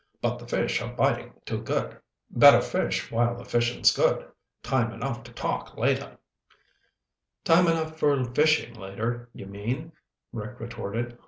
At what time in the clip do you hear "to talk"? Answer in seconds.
5.21-5.77